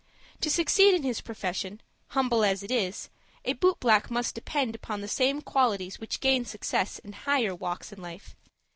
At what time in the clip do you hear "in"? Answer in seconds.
0.95-1.03, 6.97-7.13, 7.93-8.01